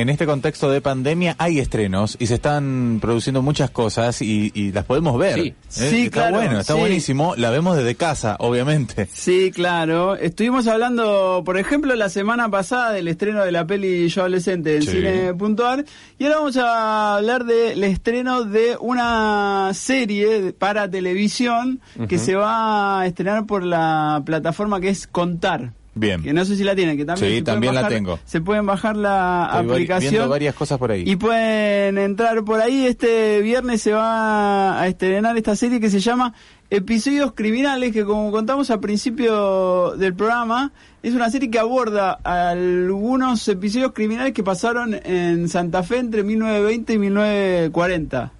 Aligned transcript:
en 0.00 0.08
este 0.08 0.26
contexto 0.26 0.70
de 0.70 0.80
pandemia 0.80 1.36
hay 1.38 1.58
estrenos 1.58 2.16
y 2.18 2.26
se 2.26 2.34
están 2.34 2.98
produciendo 3.00 3.42
muchas 3.42 3.70
cosas 3.70 4.22
y, 4.22 4.50
y 4.54 4.72
las 4.72 4.84
podemos 4.84 5.18
ver. 5.18 5.34
Sí. 5.34 5.48
¿eh? 5.48 5.54
Sí, 5.68 6.02
está 6.06 6.10
claro, 6.28 6.36
bueno, 6.36 6.60
está 6.60 6.74
sí. 6.74 6.78
buenísimo. 6.80 7.34
La 7.36 7.50
vemos 7.50 7.76
desde 7.76 7.94
casa, 7.94 8.36
obviamente. 8.40 9.08
Sí, 9.12 9.50
claro. 9.54 10.16
Estuvimos 10.16 10.66
hablando, 10.66 11.42
por 11.44 11.58
ejemplo, 11.58 11.94
la 11.94 12.08
semana 12.08 12.48
pasada 12.50 12.92
del 12.92 13.08
estreno 13.08 13.44
de 13.44 13.52
la 13.52 13.66
peli 13.66 14.08
Yo 14.08 14.22
Adolescente 14.22 14.76
en 14.76 14.82
Sí. 14.82 14.90
cine.ar 14.90 15.84
y 16.18 16.24
ahora 16.24 16.36
vamos 16.38 16.56
a 16.56 17.16
hablar 17.16 17.44
del 17.44 17.84
estreno 17.84 18.44
de 18.44 18.76
una 18.80 19.70
serie 19.74 20.52
para 20.52 20.90
televisión 20.90 21.80
que 22.08 22.18
se 22.18 22.34
va 22.36 23.00
a 23.00 23.06
estrenar 23.06 23.46
por 23.46 23.62
la 23.64 24.22
plataforma 24.24 24.80
que 24.80 24.88
es 24.88 25.06
Contar. 25.06 25.72
Bien. 26.00 26.22
Que 26.22 26.32
no 26.32 26.44
sé 26.44 26.56
si 26.56 26.64
la 26.64 26.74
tienen, 26.74 26.96
que 26.96 27.04
también, 27.04 27.30
Sí, 27.30 27.36
se 27.38 27.42
también 27.42 27.74
la 27.74 27.86
tengo. 27.88 28.18
Se 28.24 28.40
pueden 28.40 28.64
bajar 28.64 28.96
la 28.96 29.50
Estoy 29.60 29.70
aplicación. 29.72 30.28
varias 30.30 30.54
cosas 30.54 30.78
por 30.78 30.90
ahí. 30.90 31.04
Y 31.06 31.16
pueden 31.16 31.98
entrar 31.98 32.42
por 32.42 32.60
ahí. 32.60 32.86
Este 32.86 33.40
viernes 33.42 33.82
se 33.82 33.92
va 33.92 34.80
a 34.80 34.88
estrenar 34.88 35.36
esta 35.36 35.54
serie 35.54 35.78
que 35.78 35.90
se 35.90 36.00
llama 36.00 36.32
Episodios 36.70 37.32
Criminales, 37.32 37.92
que 37.92 38.04
como 38.04 38.30
contamos 38.30 38.70
al 38.70 38.80
principio 38.80 39.92
del 39.96 40.14
programa, 40.14 40.72
es 41.02 41.14
una 41.14 41.28
serie 41.28 41.50
que 41.50 41.58
aborda 41.58 42.12
algunos 42.24 43.46
episodios 43.48 43.92
criminales 43.92 44.32
que 44.32 44.42
pasaron 44.42 44.94
en 45.04 45.48
Santa 45.48 45.82
Fe 45.82 45.98
entre 45.98 46.22
1920 46.22 46.92
y 46.94 46.98
1940. 46.98 48.32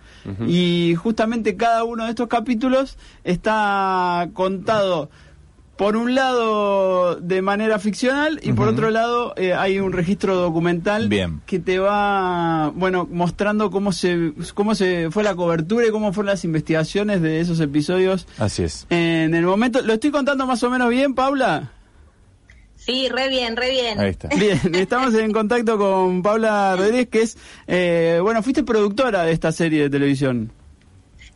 Y 0.46 0.94
justamente 0.96 1.56
cada 1.56 1.82
uno 1.84 2.04
de 2.04 2.10
estos 2.10 2.28
capítulos 2.28 2.98
está 3.24 4.28
contado 4.34 5.10
por 5.80 5.96
un 5.96 6.14
lado 6.14 7.16
de 7.16 7.40
manera 7.40 7.78
ficcional 7.78 8.38
y 8.42 8.52
por 8.52 8.68
otro 8.68 8.90
lado 8.90 9.32
eh, 9.38 9.54
hay 9.54 9.80
un 9.80 9.94
registro 9.94 10.36
documental 10.36 11.08
Bien. 11.08 11.40
que 11.46 11.58
te 11.58 11.78
va 11.78 12.70
bueno 12.74 13.08
mostrando 13.10 13.70
cómo 13.70 13.90
se 13.90 14.34
cómo 14.52 14.74
se 14.74 15.10
fue 15.10 15.22
la 15.22 15.34
cobertura 15.34 15.86
y 15.86 15.90
cómo 15.90 16.12
fueron 16.12 16.26
las 16.32 16.44
investigaciones 16.44 17.22
de 17.22 17.40
esos 17.40 17.60
episodios 17.60 18.26
Así 18.36 18.62
es. 18.62 18.86
en 18.90 19.34
el 19.34 19.46
momento 19.46 19.80
lo 19.80 19.94
estoy 19.94 20.10
contando 20.10 20.44
más 20.44 20.62
o 20.64 20.68
menos 20.68 20.90
bien 20.90 21.14
Paula 21.14 21.72
Sí, 22.76 23.08
re 23.08 23.28
bien, 23.28 23.56
re 23.56 23.70
bien. 23.70 24.00
Ahí 24.00 24.10
está. 24.10 24.28
bien 24.28 24.60
estamos 24.74 25.14
en 25.14 25.32
contacto 25.32 25.78
con 25.78 26.22
Paula 26.22 26.76
Rodríguez 26.76 27.08
que 27.08 27.22
es 27.22 27.38
eh, 27.66 28.18
bueno 28.20 28.42
fuiste 28.42 28.64
productora 28.64 29.22
de 29.22 29.32
esta 29.32 29.50
serie 29.50 29.84
de 29.84 29.88
televisión 29.88 30.52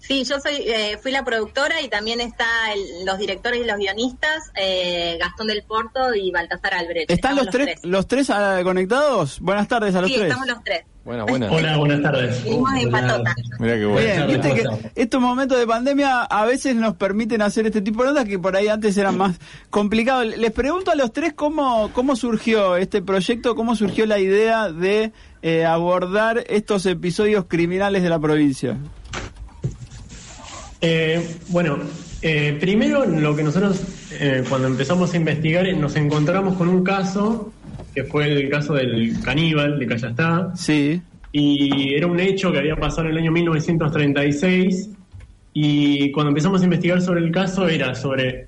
Sí, 0.06 0.22
yo 0.24 0.38
soy, 0.38 0.56
eh, 0.66 0.98
fui 1.02 1.12
la 1.12 1.24
productora 1.24 1.80
y 1.80 1.88
también 1.88 2.20
está 2.20 2.44
el- 2.74 3.06
los 3.06 3.16
directores 3.18 3.60
y 3.60 3.64
los 3.64 3.76
guionistas, 3.78 4.50
eh, 4.54 5.16
Gastón 5.18 5.46
del 5.46 5.62
Porto 5.62 6.14
y 6.14 6.30
Baltasar 6.30 6.74
Albrecht. 6.74 7.10
están 7.10 7.36
los 7.36 7.48
tres 7.48 7.78
los 7.84 8.06
tres 8.06 8.28
ah, 8.30 8.60
conectados 8.62 9.40
buenas 9.40 9.66
tardes 9.66 9.94
a 9.94 10.02
los 10.02 10.10
Sí, 10.10 10.16
tres 10.16 10.28
estamos 10.28 10.46
los 10.48 10.62
tres. 10.62 10.82
Buena, 11.04 11.24
buena. 11.24 11.50
Hola, 11.52 11.76
buenas 11.76 12.00
tardes. 12.02 12.42
Venimos 12.44 12.70
en 12.76 12.90
patota. 12.90 13.34
Mira 13.58 13.74
qué 13.76 13.84
bueno. 13.84 14.00
Bien, 14.00 14.26
Buenas 14.26 14.42
viste 14.46 14.62
que 14.94 15.02
estos 15.02 15.20
momentos 15.20 15.58
de 15.58 15.66
pandemia 15.66 16.22
a 16.22 16.44
veces 16.46 16.74
nos 16.76 16.94
permiten 16.96 17.42
hacer 17.42 17.66
este 17.66 17.82
tipo 17.82 18.02
de 18.02 18.08
notas 18.10 18.24
que 18.26 18.38
por 18.38 18.56
ahí 18.56 18.68
antes 18.68 18.96
eran 18.96 19.18
más 19.18 19.36
complicados. 19.68 20.26
Les 20.38 20.50
pregunto 20.50 20.90
a 20.90 20.94
los 20.94 21.12
tres 21.12 21.34
cómo, 21.34 21.90
cómo 21.92 22.16
surgió 22.16 22.76
este 22.76 23.02
proyecto, 23.02 23.54
cómo 23.54 23.76
surgió 23.76 24.06
la 24.06 24.18
idea 24.18 24.70
de 24.70 25.12
eh, 25.42 25.66
abordar 25.66 26.42
estos 26.48 26.86
episodios 26.86 27.44
criminales 27.48 28.02
de 28.02 28.08
la 28.08 28.18
provincia. 28.18 28.78
Eh, 30.86 31.26
bueno, 31.48 31.78
eh, 32.20 32.58
primero 32.60 33.06
lo 33.06 33.34
que 33.34 33.42
nosotros 33.42 33.82
eh, 34.20 34.44
cuando 34.46 34.68
empezamos 34.68 35.14
a 35.14 35.16
investigar 35.16 35.66
eh, 35.66 35.72
nos 35.72 35.96
encontramos 35.96 36.58
con 36.58 36.68
un 36.68 36.84
caso 36.84 37.54
que 37.94 38.04
fue 38.04 38.30
el 38.30 38.50
caso 38.50 38.74
del 38.74 39.18
caníbal 39.22 39.78
de 39.78 39.86
Callastá. 39.86 40.52
Sí, 40.54 41.00
y 41.32 41.94
era 41.94 42.06
un 42.06 42.20
hecho 42.20 42.52
que 42.52 42.58
había 42.58 42.76
pasado 42.76 43.08
en 43.08 43.12
el 43.12 43.18
año 43.18 43.32
1936 43.32 44.90
y 45.54 46.12
cuando 46.12 46.28
empezamos 46.28 46.60
a 46.60 46.64
investigar 46.64 47.00
sobre 47.00 47.20
el 47.20 47.32
caso 47.32 47.66
era 47.66 47.94
sobre 47.94 48.46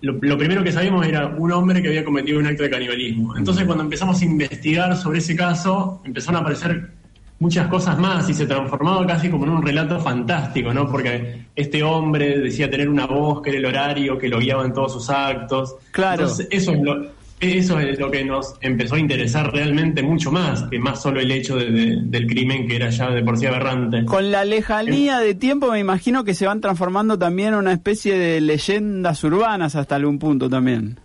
lo, 0.00 0.18
lo 0.20 0.36
primero 0.36 0.64
que 0.64 0.72
sabíamos 0.72 1.06
era 1.06 1.28
un 1.28 1.52
hombre 1.52 1.80
que 1.80 1.86
había 1.88 2.04
cometido 2.04 2.40
un 2.40 2.46
acto 2.48 2.64
de 2.64 2.70
canibalismo. 2.70 3.36
Entonces 3.36 3.64
cuando 3.64 3.84
empezamos 3.84 4.20
a 4.20 4.24
investigar 4.24 4.96
sobre 4.96 5.20
ese 5.20 5.36
caso 5.36 6.02
empezaron 6.04 6.38
a 6.38 6.40
aparecer 6.40 6.95
muchas 7.38 7.68
cosas 7.68 7.98
más 7.98 8.28
y 8.30 8.34
se 8.34 8.46
transformaba 8.46 9.06
casi 9.06 9.28
como 9.28 9.44
en 9.44 9.50
un 9.50 9.62
relato 9.66 10.00
fantástico, 10.00 10.72
¿no? 10.72 10.90
Porque 10.90 11.46
este 11.54 11.82
hombre 11.82 12.38
decía 12.38 12.70
tener 12.70 12.88
una 12.88 13.06
voz 13.06 13.42
que 13.42 13.50
era 13.50 13.58
el 13.58 13.66
horario 13.66 14.18
que 14.18 14.28
lo 14.28 14.38
guiaba 14.38 14.64
en 14.64 14.72
todos 14.72 14.92
sus 14.94 15.10
actos. 15.10 15.74
Claro. 15.92 16.22
Entonces, 16.22 16.48
eso 16.50 16.72
es 16.72 16.80
lo, 16.80 17.06
eso 17.38 17.78
es 17.78 17.98
lo 17.98 18.10
que 18.10 18.24
nos 18.24 18.54
empezó 18.62 18.94
a 18.94 18.98
interesar 18.98 19.52
realmente 19.52 20.02
mucho 20.02 20.32
más 20.32 20.62
que 20.70 20.78
más 20.78 21.02
solo 21.02 21.20
el 21.20 21.30
hecho 21.30 21.56
de- 21.56 21.70
de- 21.70 21.96
del 22.04 22.26
crimen 22.26 22.66
que 22.66 22.76
era 22.76 22.88
ya 22.88 23.10
de 23.10 23.22
por 23.22 23.36
sí 23.36 23.44
aberrante. 23.44 24.06
con 24.06 24.30
la 24.30 24.46
lejanía 24.46 25.18
de 25.18 25.34
tiempo 25.34 25.70
me 25.70 25.78
imagino 25.78 26.24
que 26.24 26.32
se 26.32 26.46
van 26.46 26.62
transformando 26.62 27.18
también 27.18 27.48
en 27.48 27.56
una 27.56 27.72
especie 27.74 28.18
de 28.18 28.40
leyendas 28.40 29.22
urbanas 29.24 29.76
hasta 29.76 29.96
algún 29.96 30.18
punto 30.18 30.48
también. 30.48 30.98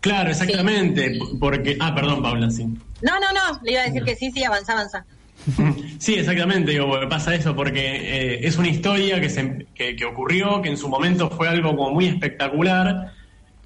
Claro, 0.00 0.30
exactamente, 0.30 1.18
porque... 1.40 1.76
Ah, 1.80 1.94
perdón, 1.94 2.20
Paula, 2.22 2.50
sí. 2.50 2.64
No, 2.64 3.12
no, 3.20 3.32
no, 3.32 3.60
le 3.62 3.72
iba 3.72 3.80
a 3.82 3.84
decir 3.84 4.02
que 4.02 4.14
sí, 4.16 4.30
sí, 4.32 4.44
avanza, 4.44 4.72
avanza. 4.72 5.04
Sí, 5.98 6.14
exactamente, 6.14 6.72
digo, 6.72 6.90
pasa 7.08 7.34
eso, 7.34 7.54
porque 7.54 7.80
eh, 7.80 8.46
es 8.46 8.58
una 8.58 8.68
historia 8.68 9.20
que, 9.20 9.28
se, 9.30 9.66
que, 9.74 9.96
que 9.96 10.04
ocurrió, 10.04 10.60
que 10.62 10.68
en 10.70 10.76
su 10.76 10.88
momento 10.88 11.30
fue 11.30 11.48
algo 11.48 11.76
como 11.76 11.92
muy 11.92 12.06
espectacular, 12.06 13.12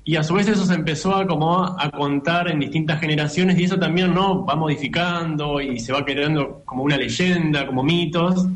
y 0.04 0.16
a 0.16 0.22
su 0.22 0.34
vez 0.34 0.48
eso 0.48 0.64
se 0.64 0.74
empezó 0.74 1.14
a 1.16 1.26
como 1.26 1.64
a 1.64 1.90
contar 1.90 2.48
en 2.50 2.60
distintas 2.60 3.00
generaciones, 3.00 3.58
y 3.58 3.64
eso 3.64 3.78
también 3.78 4.14
no 4.14 4.44
va 4.44 4.56
modificando 4.56 5.60
y 5.60 5.78
se 5.80 5.92
va 5.92 6.04
creando 6.04 6.62
como 6.64 6.82
una 6.84 6.96
leyenda, 6.96 7.66
como 7.66 7.82
mitos. 7.82 8.46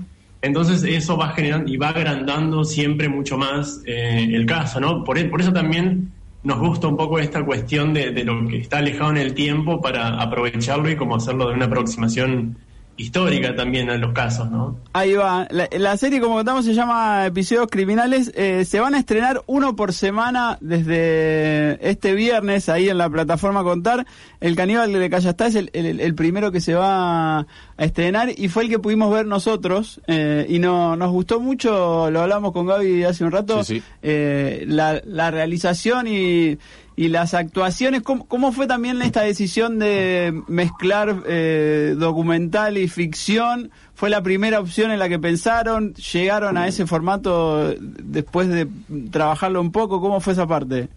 Entonces 0.40 0.82
eso 0.82 1.16
va 1.16 1.28
generando 1.30 1.70
y 1.70 1.76
va 1.76 1.90
agrandando 1.90 2.64
siempre 2.64 3.08
mucho 3.08 3.36
más 3.38 3.80
eh, 3.86 4.28
el 4.32 4.46
caso, 4.46 4.80
¿no? 4.80 5.04
Por, 5.04 5.18
e- 5.18 5.26
por 5.26 5.40
eso 5.40 5.52
también 5.52 6.10
nos 6.42 6.58
gusta 6.58 6.88
un 6.88 6.96
poco 6.96 7.18
esta 7.18 7.44
cuestión 7.44 7.92
de, 7.94 8.10
de 8.10 8.24
lo 8.24 8.48
que 8.48 8.58
está 8.58 8.78
alejado 8.78 9.10
en 9.10 9.18
el 9.18 9.34
tiempo 9.34 9.80
para 9.80 10.20
aprovecharlo 10.20 10.90
y 10.90 10.96
como 10.96 11.16
hacerlo 11.16 11.48
de 11.48 11.54
una 11.54 11.66
aproximación 11.66 12.56
histórica 12.96 13.56
también 13.56 13.90
a 13.90 13.96
los 13.96 14.12
casos, 14.12 14.50
¿no? 14.50 14.76
Ahí 14.92 15.14
va. 15.14 15.48
La, 15.50 15.96
serie, 15.96 16.20
como 16.20 16.34
contamos, 16.34 16.64
se 16.64 16.74
llama 16.74 17.26
Episodios 17.26 17.66
Criminales. 17.70 18.30
Eh, 18.34 18.64
se 18.64 18.80
van 18.80 18.94
a 18.94 18.98
estrenar 18.98 19.42
uno 19.46 19.74
por 19.76 19.92
semana 19.92 20.58
desde 20.60 21.78
este 21.88 22.14
viernes 22.14 22.68
ahí 22.68 22.88
en 22.88 22.98
la 22.98 23.08
plataforma 23.10 23.62
Contar. 23.64 24.06
El 24.40 24.56
Caníbal 24.56 24.92
de 24.92 25.10
Callastá 25.10 25.46
es 25.46 25.54
el, 25.54 25.70
el- 25.72 26.00
el 26.00 26.14
primero 26.14 26.52
que 26.52 26.60
se 26.60 26.74
va 26.74 27.46
a 27.82 27.86
estrenar 27.86 28.30
y 28.36 28.48
fue 28.48 28.62
el 28.62 28.68
que 28.68 28.78
pudimos 28.78 29.12
ver 29.12 29.26
nosotros. 29.26 30.00
eh, 30.06 30.46
y 30.48 30.58
no, 30.58 30.96
nos 30.96 31.10
gustó 31.10 31.40
mucho, 31.40 32.10
lo 32.10 32.20
hablamos 32.20 32.52
con 32.52 32.66
Gaby 32.66 33.02
hace 33.04 33.24
un 33.24 33.32
rato, 33.32 33.64
Sí, 33.64 33.80
sí. 33.80 33.82
eh, 34.02 34.64
la, 34.68 35.02
la 35.04 35.30
realización 35.32 36.06
y, 36.06 36.58
y 36.94 37.08
las 37.08 37.34
actuaciones. 37.34 38.02
¿Cómo, 38.02 38.26
cómo 38.28 38.52
fue 38.52 38.66
también 38.66 39.02
esta 39.02 39.22
decisión 39.22 39.78
de 39.80 40.32
mezclar 40.46 41.22
eh, 41.26 41.94
documental 41.98 42.78
y 42.78 42.86
ficción? 42.88 43.70
¿Fue 43.94 44.10
la 44.10 44.22
primera 44.22 44.60
opción 44.60 44.90
en 44.92 44.98
la 44.98 45.08
que 45.08 45.18
pensaron? 45.18 45.94
¿Llegaron 45.94 46.56
a 46.58 46.68
ese 46.68 46.86
formato 46.86 47.74
después 47.80 48.48
de 48.48 48.68
trabajarlo 49.10 49.60
un 49.60 49.72
poco? 49.72 50.00
¿Cómo 50.00 50.20
fue 50.20 50.32
esa 50.34 50.46
parte? 50.46 50.88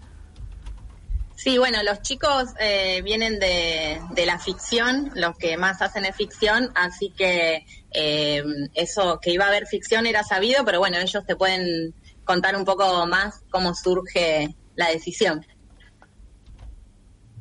Sí, 1.35 1.57
bueno, 1.57 1.83
los 1.83 2.01
chicos 2.01 2.53
eh, 2.59 3.01
vienen 3.03 3.39
de, 3.39 3.99
de 4.11 4.25
la 4.25 4.39
ficción, 4.39 5.11
los 5.15 5.37
que 5.37 5.57
más 5.57 5.81
hacen 5.81 6.05
es 6.05 6.15
ficción, 6.15 6.69
así 6.75 7.11
que 7.15 7.65
eh, 7.91 8.43
eso 8.73 9.19
que 9.21 9.31
iba 9.31 9.45
a 9.45 9.49
haber 9.49 9.67
ficción 9.67 10.05
era 10.05 10.23
sabido, 10.23 10.63
pero 10.65 10.79
bueno, 10.79 10.97
ellos 10.97 11.25
te 11.25 11.35
pueden 11.35 11.93
contar 12.23 12.55
un 12.55 12.63
poco 12.65 13.05
más 13.05 13.43
cómo 13.49 13.73
surge 13.75 14.55
la 14.75 14.89
decisión. 14.89 15.45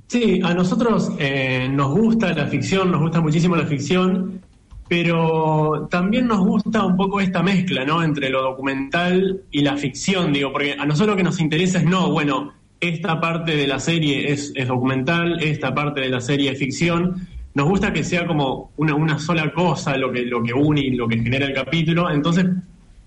Sí, 0.08 0.40
a 0.44 0.54
nosotros 0.54 1.10
eh, 1.18 1.68
nos 1.70 1.90
gusta 1.90 2.32
la 2.34 2.46
ficción, 2.46 2.90
nos 2.90 3.00
gusta 3.00 3.20
muchísimo 3.20 3.56
la 3.56 3.66
ficción, 3.66 4.42
pero 4.88 5.88
también 5.90 6.26
nos 6.26 6.40
gusta 6.40 6.84
un 6.84 6.96
poco 6.96 7.20
esta 7.20 7.42
mezcla, 7.42 7.84
¿no? 7.84 8.02
Entre 8.02 8.28
lo 8.28 8.42
documental 8.42 9.42
y 9.50 9.62
la 9.62 9.76
ficción, 9.76 10.32
digo, 10.32 10.52
porque 10.52 10.74
a 10.78 10.84
nosotros 10.84 11.14
lo 11.14 11.16
que 11.16 11.22
nos 11.22 11.40
interesa 11.40 11.78
es, 11.78 11.84
no, 11.84 12.10
bueno, 12.10 12.52
esta 12.88 13.20
parte 13.20 13.56
de 13.56 13.66
la 13.66 13.78
serie 13.78 14.30
es, 14.32 14.52
es 14.54 14.68
documental, 14.68 15.42
esta 15.42 15.74
parte 15.74 16.00
de 16.00 16.08
la 16.10 16.20
serie 16.20 16.52
es 16.52 16.58
ficción. 16.58 17.26
Nos 17.54 17.68
gusta 17.68 17.92
que 17.92 18.02
sea 18.04 18.26
como 18.26 18.70
una, 18.76 18.94
una 18.94 19.18
sola 19.18 19.52
cosa 19.52 19.96
lo 19.96 20.10
que, 20.12 20.22
lo 20.22 20.42
que 20.42 20.52
une 20.52 20.80
y 20.80 20.90
lo 20.90 21.06
que 21.08 21.18
genera 21.18 21.46
el 21.46 21.54
capítulo, 21.54 22.10
entonces 22.10 22.46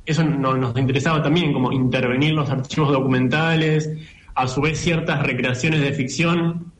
eso 0.06 0.24
no- 0.24 0.56
nos 0.56 0.78
interesaba 0.78 1.22
también, 1.22 1.52
como 1.52 1.72
intervenir 1.72 2.34
los 2.34 2.50
archivos 2.50 2.92
documentales, 2.92 3.92
a 4.36 4.48
su 4.48 4.62
vez 4.62 4.80
ciertas 4.80 5.22
recreaciones 5.24 5.82
de 5.82 5.92
ficción, 5.94 6.72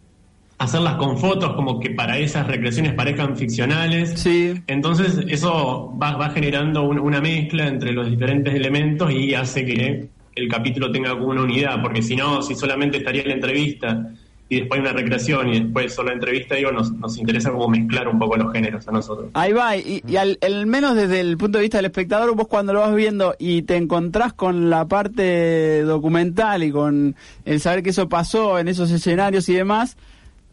hacerlas 0.60 0.96
con 0.96 1.18
fotos 1.18 1.54
como 1.54 1.80
que 1.80 1.90
para 1.92 2.18
esas 2.18 2.48
recreaciones 2.48 2.94
parezcan 2.94 3.36
ficcionales. 3.38 4.12
Sí. 4.20 4.54
Entonces 4.68 5.20
eso 5.28 5.94
va, 6.02 6.16
va 6.16 6.30
generando 6.30 6.84
un- 6.84 7.00
una 7.00 7.20
mezcla 7.22 7.68
entre 7.68 7.92
los 7.92 8.10
diferentes 8.10 8.56
elementos 8.56 9.12
y 9.12 9.34
hace 9.34 9.66
que 9.66 10.08
el 10.38 10.48
capítulo 10.48 10.92
tenga 10.92 11.12
como 11.12 11.28
una 11.28 11.44
unidad, 11.44 11.82
porque 11.82 12.02
si 12.02 12.16
no, 12.16 12.42
si 12.42 12.56
solamente 12.56 12.98
estaría 12.98 13.26
la 13.26 13.34
entrevista 13.34 14.12
y 14.50 14.62
después 14.62 14.80
una 14.80 14.94
recreación 14.94 15.54
y 15.54 15.60
después 15.60 15.94
solo 15.94 16.12
entrevista, 16.12 16.56
digo, 16.56 16.72
nos, 16.72 16.92
nos 16.94 17.18
interesa 17.18 17.52
como 17.52 17.68
mezclar 17.68 18.08
un 18.08 18.18
poco 18.18 18.38
los 18.38 18.54
géneros 18.54 18.88
a 18.88 18.92
nosotros. 18.92 19.30
Ahí 19.34 19.52
va, 19.52 19.76
y, 19.76 20.02
y 20.08 20.16
al, 20.16 20.38
al 20.42 20.66
menos 20.68 20.96
desde 20.96 21.20
el 21.20 21.38
punto 21.38 21.58
de 21.58 21.64
vista 21.64 21.80
del 21.80 21.86
espectador, 21.86 22.34
vos 22.34 22.48
cuando 22.48 22.72
lo 22.72 22.80
vas 22.80 22.96
viendo 22.96 23.36
y 23.40 23.64
te 23.64 23.76
encontrás 23.76 24.32
con 24.34 24.70
la 24.70 24.88
parte 24.88 25.82
documental 25.82 26.64
y 26.64 26.72
con 26.72 27.16
el 27.44 27.60
saber 27.60 27.84
que 27.84 27.90
eso 27.90 28.08
pasó 28.08 28.58
en 28.58 28.70
esos 28.70 28.90
escenarios 28.90 29.50
y 29.50 29.54
demás, 29.54 29.98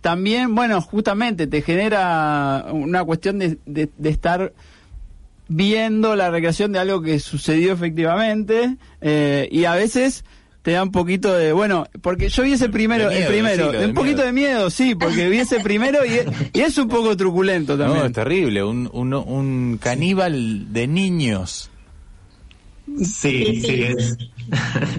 también, 0.00 0.54
bueno, 0.54 0.80
justamente 0.80 1.46
te 1.46 1.62
genera 1.62 2.66
una 2.72 3.04
cuestión 3.04 3.38
de, 3.38 3.58
de, 3.64 3.88
de 3.96 4.08
estar 4.10 4.52
viendo 5.48 6.16
la 6.16 6.30
recreación 6.30 6.72
de 6.72 6.78
algo 6.78 7.02
que 7.02 7.18
sucedió 7.20 7.72
efectivamente 7.74 8.76
eh, 9.00 9.48
y 9.52 9.64
a 9.66 9.74
veces 9.74 10.24
te 10.62 10.70
da 10.72 10.82
un 10.82 10.90
poquito 10.92 11.36
de 11.36 11.52
bueno 11.52 11.86
porque 12.00 12.30
yo 12.30 12.42
vi 12.44 12.54
ese 12.54 12.70
primero 12.70 13.10
De 13.10 13.16
miedo, 13.16 13.26
el 13.28 13.32
primero 13.34 13.64
decilo, 13.66 13.80
de 13.80 13.86
un 13.86 13.94
poquito 13.94 14.16
miedo. 14.22 14.26
de 14.26 14.32
miedo 14.32 14.70
sí 14.70 14.94
porque 14.94 15.28
vi 15.28 15.38
ese 15.38 15.60
primero 15.60 16.04
y 16.06 16.14
es, 16.14 16.26
y 16.54 16.60
es 16.60 16.78
un 16.78 16.88
poco 16.88 17.14
truculento 17.16 17.76
también 17.76 18.00
No, 18.00 18.06
es 18.06 18.12
terrible. 18.12 18.64
Un, 18.64 18.88
un, 18.92 19.12
un 19.12 19.78
caníbal 19.82 20.72
de 20.72 20.86
niños. 20.86 21.70
Sí, 22.98 23.60
sí, 23.62 23.82
es, 23.82 24.16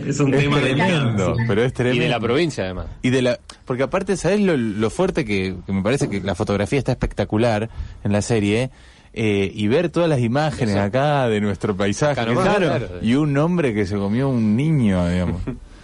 es 0.08 0.20
un 0.20 0.34
Es 0.34 0.40
tema 0.42 0.60
tremendo, 0.60 1.04
delicado. 1.04 1.36
pero 1.48 1.64
es 1.64 1.72
tremendo. 1.74 2.02
Y 2.02 2.06
de 2.06 2.10
la 2.12 2.20
provincia, 2.20 2.64
además. 2.66 2.88
Y 3.04 3.10
de 3.12 3.22
la, 3.22 3.40
porque 3.64 3.84
aparte, 3.84 4.18
¿sabes 4.18 4.42
lo, 4.42 4.58
lo 4.58 4.90
fuerte 4.90 5.24
que, 5.24 5.56
que 5.66 5.72
me 5.72 5.82
parece 5.84 6.10
que 6.10 6.20
la 6.20 6.34
fotografía 6.36 6.80
está 6.80 6.92
espectacular 6.92 7.70
en 8.04 8.12
la 8.12 8.22
serie? 8.24 8.64
Eh, 8.64 8.70
y 9.16 9.68
ver 9.68 9.90
todas 9.90 10.10
las 10.10 10.20
imágenes 10.20 10.76
Eso. 10.76 10.84
acá 10.84 11.28
de 11.30 11.40
nuestro 11.42 11.76
paisaje. 11.76 12.16
Claro, 12.16 12.34
que 12.36 12.42
claro. 12.42 12.68
claro, 12.68 12.88
Y 13.02 13.16
un 13.16 13.38
hombre 13.38 13.74
que 13.74 13.86
se 13.86 13.96
comió 13.96 14.30
un 14.30 14.56
niño, 14.56 15.08
digamos. 15.10 15.42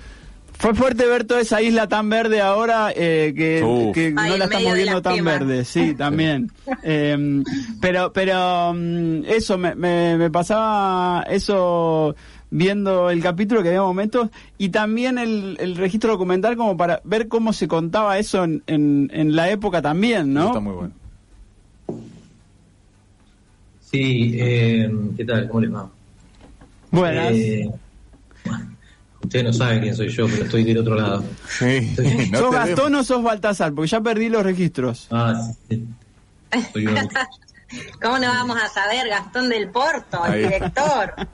fue 0.61 0.75
fuerte 0.75 1.07
ver 1.07 1.23
toda 1.23 1.41
esa 1.41 1.59
isla 1.61 1.87
tan 1.87 2.07
verde 2.09 2.39
ahora 2.39 2.91
eh, 2.95 3.33
que, 3.35 3.63
Uf. 3.63 3.95
que 3.95 4.13
Ay, 4.15 4.29
no 4.31 4.37
la 4.37 4.45
estamos 4.45 4.73
viendo 4.75 5.01
tan 5.01 5.25
verde 5.25 5.65
sí 5.65 5.95
también 5.97 6.51
Eh, 6.83 7.41
pero 7.81 8.13
pero 8.13 8.71
mm, 8.75 9.23
eso 9.25 9.57
me, 9.57 9.73
me, 9.73 10.17
me 10.17 10.29
pasaba 10.29 11.25
eso 11.27 12.15
viendo 12.51 13.09
el 13.09 13.23
capítulo 13.23 13.63
que 13.63 13.69
había 13.69 13.81
momentos 13.81 14.29
y 14.59 14.69
también 14.69 15.17
el, 15.17 15.57
el 15.59 15.77
registro 15.77 16.11
documental 16.11 16.55
como 16.57 16.77
para 16.77 17.01
ver 17.05 17.27
cómo 17.27 17.53
se 17.53 17.67
contaba 17.67 18.19
eso 18.19 18.43
en, 18.43 18.61
en, 18.67 19.09
en 19.13 19.35
la 19.35 19.49
época 19.49 19.81
también 19.81 20.29
Eso 20.31 20.39
no 20.39 20.47
Está 20.47 20.59
muy 20.59 20.73
bueno. 20.73 20.93
Sí, 23.91 24.35
eh, 24.39 24.89
¿qué 25.17 25.25
tal? 25.25 25.47
¿Cómo 25.49 25.61
les 25.61 25.73
va? 25.73 25.89
buenas 26.91 27.31
Eh, 27.33 27.69
bueno, 28.45 28.75
ustedes 29.21 29.45
no 29.45 29.53
saben 29.53 29.81
quién 29.81 29.95
soy 29.95 30.07
yo, 30.09 30.27
pero 30.27 30.43
estoy 30.45 30.63
del 30.63 30.77
otro 30.77 30.95
lado. 30.95 31.23
Sí, 31.47 31.93
no 32.31 32.39
¿Sos 32.39 32.51
Gastón 32.53 32.91
vemos. 32.93 33.11
o 33.11 33.13
sos 33.15 33.23
Baltasar? 33.23 33.73
Porque 33.73 33.89
ya 33.89 34.01
perdí 34.01 34.29
los 34.29 34.43
registros. 34.43 35.07
Ah, 35.11 35.35
sí, 35.69 35.85
sí. 36.51 36.65
Soy 36.71 36.87
uno. 36.87 37.01
¿Cómo 38.01 38.19
no 38.19 38.27
vamos 38.27 38.57
a 38.61 38.67
saber, 38.69 39.07
Gastón 39.07 39.49
del 39.49 39.69
Porto, 39.69 40.25
el 40.25 40.43
director? 40.43 41.13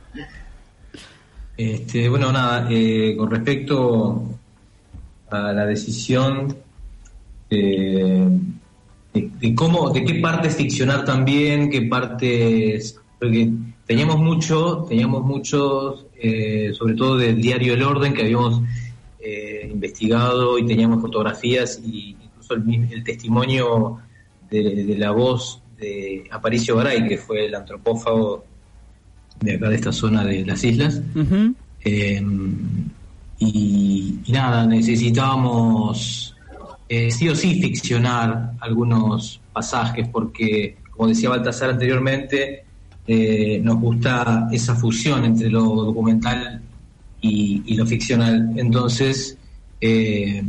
Este, 1.57 2.07
bueno, 2.07 2.31
nada, 2.31 2.67
eh, 2.69 3.15
con 3.17 3.31
respecto 3.31 4.29
a 5.31 5.51
la 5.53 5.65
decisión 5.65 6.55
de, 7.49 8.27
de- 9.13 9.29
de 9.39 9.55
cómo, 9.55 9.89
de 9.91 10.03
qué 10.05 10.15
partes 10.15 10.55
ficcionar 10.55 11.03
también, 11.05 11.69
qué 11.69 11.81
partes, 11.83 12.99
porque 13.19 13.49
teníamos 13.85 14.17
mucho, 14.19 14.85
teníamos 14.87 15.23
muchos, 15.23 16.05
eh, 16.21 16.71
sobre 16.73 16.93
todo 16.95 17.17
del 17.17 17.41
diario 17.41 17.73
El 17.73 17.83
Orden 17.83 18.13
que 18.13 18.23
habíamos 18.23 18.61
eh, 19.19 19.67
investigado 19.71 20.57
y 20.59 20.65
teníamos 20.65 21.01
fotografías 21.01 21.81
y 21.85 22.15
incluso 22.23 22.53
el, 22.53 22.91
el 22.93 23.03
testimonio 23.03 23.97
de, 24.49 24.83
de 24.85 24.97
la 24.97 25.11
voz 25.11 25.61
de 25.77 26.23
Aparicio 26.31 26.75
Garay, 26.77 27.07
que 27.07 27.17
fue 27.17 27.45
el 27.47 27.55
antropófago 27.55 28.45
de 29.41 29.55
acá 29.55 29.69
de 29.69 29.75
esta 29.75 29.91
zona 29.91 30.23
de 30.23 30.45
las 30.45 30.63
islas. 30.63 31.01
Eh, 31.83 32.21
y, 33.39 34.19
y 34.25 34.31
nada, 34.31 34.65
necesitábamos 34.65 36.35
eh, 36.89 37.11
sí 37.11 37.27
o 37.27 37.35
sí 37.35 37.61
ficcionar 37.61 38.53
algunos 38.61 39.41
pasajes 39.51 40.07
porque, 40.07 40.77
como 40.91 41.09
decía 41.09 41.29
Baltasar 41.29 41.71
anteriormente, 41.71 42.63
eh, 43.05 43.59
nos 43.61 43.79
gusta 43.79 44.47
esa 44.51 44.73
fusión 44.73 45.25
entre 45.25 45.49
lo 45.49 45.63
documental 45.63 46.61
y, 47.19 47.75
lo 47.75 47.85
ficcional. 47.85 48.53
Entonces, 48.55 49.37
eh, 49.81 50.41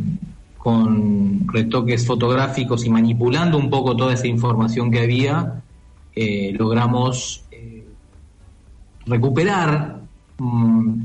con 0.58 1.48
retoques 1.48 2.06
fotográficos 2.06 2.84
y 2.84 2.90
manipulando 2.90 3.58
un 3.58 3.68
poco 3.68 3.96
toda 3.96 4.14
esa 4.14 4.26
información 4.28 4.90
que 4.90 5.00
había, 5.00 5.62
logramos 6.58 7.44
recuperar 9.06 10.00
mm, 10.38 11.02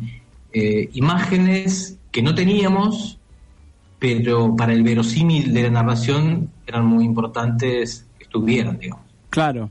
imágenes 0.94 1.97
que 2.12 2.21
no 2.24 2.33
teníamos, 2.33 3.19
pero 4.03 4.53
para 4.53 4.73
el 4.73 4.83
verosímil 4.83 5.53
de 5.53 5.63
la 5.63 5.69
narración 5.69 6.50
eran 6.67 6.85
muy 6.85 7.05
importantes 7.05 8.05
que 8.17 8.25
estuvieran, 8.25 8.77
digamos. 8.77 9.05
Claro. 9.29 9.69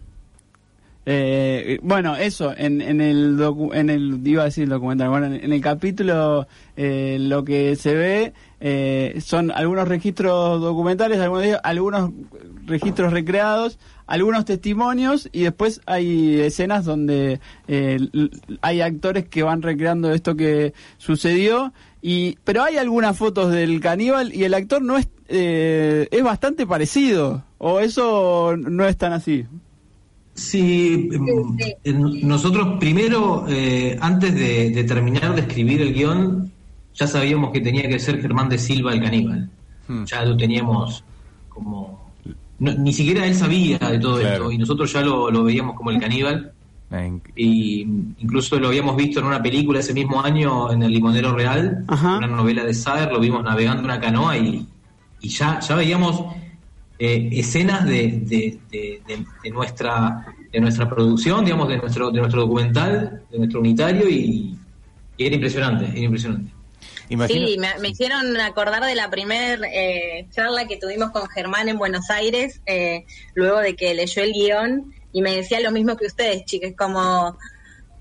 Eh, 1.05 1.79
bueno, 1.83 2.17
eso, 2.17 2.55
en, 2.57 2.81
en 2.81 3.03
el 3.03 3.39
en 3.75 3.91
el 3.91 4.27
iba 4.27 4.43
a 4.43 4.45
decir 4.47 4.69
documental, 4.69 5.11
bueno, 5.11 5.27
en, 5.27 5.53
el 5.53 5.61
capítulo 5.61 6.47
eh, 6.77 7.19
lo 7.21 7.45
que 7.45 7.77
se 7.77 7.95
ve 7.95 8.33
eh, 8.61 9.21
son 9.21 9.51
algunos 9.51 9.87
registros 9.87 10.63
documentales, 10.63 11.19
algunos, 11.21 11.45
ellos- 11.45 11.61
algunos 11.63 12.11
registros 12.65 13.13
recreados, 13.13 13.79
algunos 14.07 14.47
testimonios 14.47 15.29
y 15.33 15.43
después 15.43 15.83
hay 15.85 16.41
escenas 16.41 16.87
donde 16.87 17.39
eh, 17.69 17.99
hay 18.63 18.81
actores 18.81 19.27
que 19.29 19.43
van 19.43 19.61
recreando 19.61 20.11
esto 20.13 20.37
que 20.37 20.73
sucedió 20.97 21.73
y 22.03 22.37
pero 22.45 22.65
hay 22.65 22.77
algunas 22.77 23.17
fotos 23.17 23.53
del 23.53 23.81
caníbal 23.81 24.35
y 24.35 24.43
el 24.45 24.55
actor 24.55 24.83
no 24.83 24.99
es 24.99 25.09
eh, 25.29 26.09
es 26.11 26.23
bastante 26.23 26.67
parecido 26.67 27.45
o 27.59 27.79
eso 27.81 28.55
no 28.59 28.85
es 28.87 28.97
tan 28.99 29.13
así. 29.13 29.45
Sí, 30.35 31.09
em, 31.85 32.27
nosotros 32.27 32.79
primero, 32.81 33.45
eh, 33.49 33.97
antes 34.01 34.35
de, 34.35 34.71
de 34.71 34.85
terminar 34.85 35.35
de 35.35 35.43
escribir 35.43 35.83
el 35.83 35.93
guion, 35.93 36.51
ya 36.95 37.07
sabíamos 37.07 37.53
que 37.53 37.61
tenía 37.61 37.89
que 37.89 37.99
ser 37.99 38.21
Germán 38.21 38.49
de 38.49 38.59
Silva 38.59 38.93
el 38.95 39.03
caníbal. 39.03 39.51
Hmm. 39.89 40.05
Ya 40.05 40.25
lo 40.25 40.37
teníamos 40.37 41.05
como... 41.51 42.11
no- 42.59 42.75
ni 42.75 42.93
siquiera 42.95 43.27
él 43.27 43.35
sabía 43.35 43.79
de 43.79 43.99
todo 43.99 44.19
Claro. 44.21 44.35
esto 44.45 44.53
y 44.53 44.59
nosotros 44.59 44.93
ya 44.93 45.03
lo, 45.03 45.31
lo 45.31 45.45
veíamos 45.45 45.77
como 45.77 45.91
el 45.91 46.01
caníbal. 46.01 46.53
Y 47.37 47.83
incluso 48.19 48.59
lo 48.59 48.69
habíamos 48.69 48.97
visto 48.97 49.21
en 49.21 49.27
una 49.27 49.43
película 49.43 49.81
ese 49.81 49.95
mismo 49.95 50.23
año 50.23 50.71
en 50.73 50.83
El 50.83 50.93
Limonero 50.93 51.35
Real, 51.35 51.85
Ajá. 51.89 52.19
una 52.19 52.27
novela 52.27 52.65
de 52.65 52.75
Saer, 52.75 53.11
lo 53.11 53.19
vimos 53.21 53.43
navegando 53.43 53.83
una 53.85 53.99
canoa 54.01 54.37
y, 54.37 54.67
y 55.21 55.29
ya, 55.29 55.59
ya 55.61 55.75
veíamos 55.75 56.23
eh, 56.99 57.29
escenas 57.33 57.85
de, 57.87 58.21
de, 58.25 58.59
de- 58.71 59.03
de- 59.07 59.25
de 59.43 59.51
nuestra 59.51 60.27
de 60.53 60.61
nuestra 60.61 60.87
producción, 60.89 61.45
digamos, 61.47 61.67
de 61.69 61.79
nuestro 61.79 62.11
de 62.11 62.19
nuestro 62.21 62.43
documental, 62.43 63.23
de 63.31 63.39
nuestro 63.39 63.61
unitario 63.61 64.07
y, 64.09 64.55
y 65.17 65.25
era 65.27 65.35
impresionante, 65.35 65.87
era 65.87 65.99
impresionante. 66.01 66.53
Imagino- 67.09 67.47
Sí, 67.47 67.59
me, 67.59 67.69
me 67.81 67.89
hicieron 67.89 68.37
acordar 68.39 68.85
de 68.85 68.95
la 68.95 69.09
primer 69.11 69.61
eh, 69.73 70.27
charla 70.31 70.67
que 70.67 70.77
tuvimos 70.77 71.11
con 71.11 71.27
Germán 71.31 71.69
en 71.71 71.79
Buenos 71.79 72.11
Aires, 72.11 72.61
eh, 72.67 73.05
luego 73.35 73.59
de 73.61 73.75
que 73.77 73.95
leyó 73.95 74.23
el 74.23 74.33
guion, 74.35 74.93
y 75.13 75.23
me 75.23 75.37
decía 75.37 75.61
lo 75.61 75.71
mismo 75.71 75.97
que 75.97 76.07
ustedes, 76.07 76.45
chicas, 76.45 76.73
como, 76.77 77.37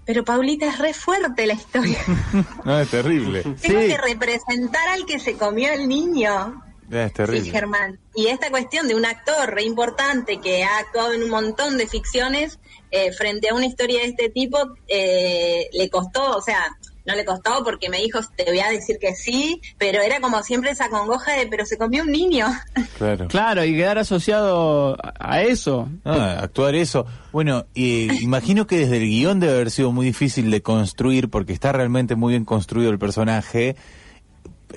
pero 0.05 0.23
Paulita 0.23 0.67
es 0.67 0.79
re 0.79 0.93
fuerte 0.93 1.45
la 1.45 1.53
historia. 1.53 1.99
No, 2.65 2.79
es 2.79 2.89
terrible. 2.89 3.41
Tengo 3.43 3.81
Sí. 3.81 3.87
que 3.87 3.97
representar 3.97 4.87
al 4.89 5.05
que 5.05 5.19
se 5.19 5.35
comió 5.35 5.71
el 5.73 5.87
niño. 5.87 6.63
Es 6.89 7.07
Sí, 7.09 7.13
terrible. 7.13 7.51
Germán. 7.51 7.99
Y 8.15 8.27
esta 8.27 8.49
cuestión 8.49 8.87
de 8.87 8.95
un 8.95 9.05
actor 9.05 9.49
re 9.53 9.63
importante 9.63 10.39
que 10.41 10.63
ha 10.65 10.79
actuado 10.79 11.13
en 11.13 11.23
un 11.23 11.29
montón 11.29 11.77
de 11.77 11.87
ficciones, 11.87 12.59
eh, 12.91 13.13
frente 13.13 13.47
a 13.49 13.53
una 13.55 13.65
historia 13.65 14.01
de 14.01 14.07
este 14.07 14.29
tipo, 14.29 14.57
eh, 14.89 15.69
le 15.71 15.89
costó, 15.89 16.35
o 16.35 16.41
sea, 16.41 16.65
no 17.05 17.15
le 17.15 17.25
costó 17.25 17.63
porque 17.63 17.89
me 17.89 17.97
dijo, 17.97 18.19
te 18.35 18.45
voy 18.45 18.59
a 18.59 18.69
decir 18.69 18.97
que 18.99 19.15
sí, 19.15 19.61
pero 19.77 20.01
era 20.01 20.19
como 20.19 20.41
siempre 20.43 20.71
esa 20.71 20.89
congoja 20.89 21.33
de, 21.33 21.47
pero 21.47 21.65
se 21.65 21.77
comió 21.77 22.03
un 22.03 22.11
niño. 22.11 22.47
Claro. 22.97 23.27
Claro, 23.29 23.65
y 23.65 23.75
quedar 23.75 23.97
asociado 23.97 24.95
a, 25.01 25.41
eso. 25.41 25.89
Ah, 26.05 26.37
actuar 26.41 26.75
eso. 26.75 27.07
Bueno, 27.31 27.65
y 27.73 28.23
imagino 28.23 28.67
que 28.67 28.77
desde 28.77 28.97
el 28.97 29.07
guion 29.07 29.39
debe 29.39 29.53
haber 29.53 29.71
sido 29.71 29.91
muy 29.91 30.05
difícil 30.05 30.51
de 30.51 30.61
construir 30.61 31.29
porque 31.29 31.51
está 31.51 31.71
realmente 31.71 32.15
muy 32.15 32.33
bien 32.33 32.45
construido 32.45 32.91
el 32.91 32.99
personaje 32.99 33.75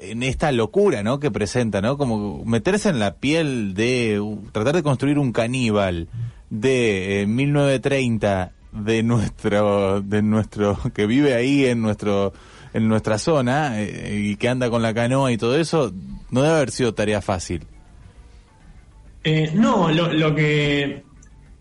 en 0.01 0.23
esta 0.23 0.53
locura, 0.53 1.03
¿no? 1.03 1.21
Que 1.21 1.31
presenta, 1.31 1.81
¿no? 1.81 1.99
Como 1.99 2.45
meterse 2.45 2.89
en 2.89 2.99
la 2.99 3.17
piel 3.17 3.75
de 3.75 4.21
uh, 4.21 4.43
tratar 4.53 4.75
de 4.75 4.83
construir 4.83 5.19
un 5.19 5.33
caníbal 5.33 6.09
de 6.51 7.23
eh, 7.23 7.27
1930 7.27 8.53
de 8.75 9.03
nuestro 9.03 10.01
de 10.01 10.23
nuestro 10.23 10.79
que 10.95 11.07
vive 11.07 11.35
ahí 11.35 11.65
en 11.65 11.81
nuestro 11.81 12.33
en 12.73 12.89
nuestra 12.89 13.19
zona 13.19 13.81
eh, 13.81 14.21
y 14.31 14.37
que 14.37 14.49
anda 14.49 14.69
con 14.69 14.83
la 14.83 14.93
canoa 14.93 15.31
y 15.33 15.39
todo 15.39 15.57
eso, 15.57 15.93
no 16.31 16.43
debe 16.43 16.57
haber 16.57 16.71
sido 16.71 16.93
tarea 16.93 17.23
fácil. 17.23 17.63
Eh, 19.23 19.53
no, 19.55 19.91
lo, 19.91 20.13
lo 20.13 20.35
que 20.35 21.05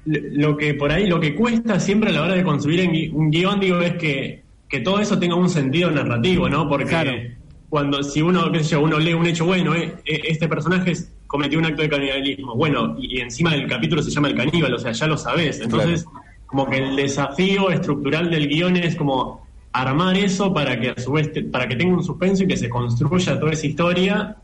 lo 0.06 0.58
que 0.58 0.74
por 0.74 0.92
ahí, 0.92 1.08
lo 1.08 1.20
que 1.20 1.36
cuesta 1.36 1.80
siempre 1.80 2.10
a 2.10 2.14
la 2.14 2.24
hora 2.24 2.36
de 2.36 2.44
construir 2.44 3.12
un 3.14 3.30
guion, 3.30 3.60
digo, 3.60 3.80
es 3.80 3.94
que, 3.94 4.44
que 4.68 4.80
todo 4.82 5.00
eso 5.00 5.18
tenga 5.18 5.36
un 5.36 5.50
sentido 5.50 5.90
narrativo, 5.92 6.50
¿no? 6.50 6.68
Porque 6.68 7.38
cuando 7.70 8.04
si 8.04 8.22
uno, 8.22 8.52
qué 8.52 8.64
sé 8.64 8.72
yo, 8.72 8.82
uno 8.82 9.00
lee 9.00 9.14
un 9.14 9.26
hecho 9.26 9.46
bueno, 9.46 9.74
eh, 9.76 9.96
eh, 10.06 10.22
este 10.26 10.48
personaje 10.48 10.94
cometió 11.26 11.58
un 11.58 11.66
acto 11.66 11.82
de 11.82 11.90
canibalismo, 11.90 12.56
bueno, 12.56 12.96
y, 13.00 13.20
encima 13.20 13.52
del 13.52 13.68
capítulo 13.68 14.04
se 14.04 14.12
llama 14.12 14.28
el 14.28 14.36
caníbal, 14.36 14.74
o 14.74 14.80
sea, 14.80 14.92
ya 14.92 15.08
lo 15.08 15.18
sabes. 15.18 15.60
Entonces, 15.62 16.06
como 16.54 16.70
que 16.70 16.78
el 16.78 16.96
desafío 16.96 17.72
estructural 17.72 18.30
del 18.30 18.48
guion 18.48 18.78
es 18.78 18.96
como 18.96 19.48
armar 19.72 20.16
eso 20.16 20.54
para 20.54 20.80
que 20.80 20.92
a 20.92 21.00
su 21.00 21.14
vez, 21.14 21.32
para 21.52 21.68
que 21.68 21.76
tenga 21.76 21.96
un 21.96 22.04
suspenso 22.04 22.44
y 22.44 22.48
que 22.48 22.58
se 22.58 22.70
construya 22.70 23.40
toda 23.40 23.54
esa 23.54 23.66
historia 23.66 24.38